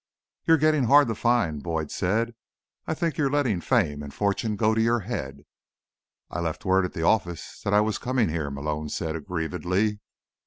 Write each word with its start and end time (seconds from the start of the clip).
"You're 0.47 0.57
getting 0.57 0.85
hard 0.85 1.07
to 1.09 1.13
find," 1.13 1.61
Boyd 1.61 1.91
said. 1.91 2.33
"I 2.87 2.95
think 2.95 3.17
you're 3.17 3.29
letting 3.29 3.61
fame 3.61 4.01
and 4.01 4.11
fortune 4.11 4.55
go 4.55 4.73
to 4.73 4.81
your 4.81 5.01
head." 5.01 5.43
"I 6.31 6.39
left 6.39 6.65
word 6.65 6.85
at 6.85 6.93
the 6.93 7.03
office 7.03 7.61
that 7.63 7.73
I 7.75 7.81
was 7.81 7.99
coming 7.99 8.29
here," 8.29 8.49
Malone 8.49 8.89
said 8.89 9.15
aggrievedly. 9.15 9.99